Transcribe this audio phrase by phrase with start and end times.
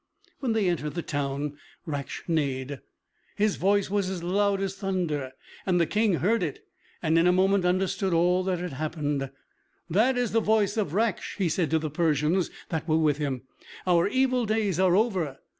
[0.39, 2.81] When they entered the town, Raksh neighed.
[3.35, 6.65] His voice was as loud as thunder, and the King heard it,
[7.03, 9.29] and in a moment understood all that had happened.
[9.91, 13.43] "That is the voice of Raksh," he said to the Persians that were with him;
[13.85, 15.37] "our evil days are over.